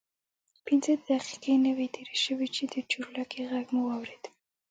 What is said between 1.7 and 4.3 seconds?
وې تېرې شوې چې د چورلکې غږ مو واورېد.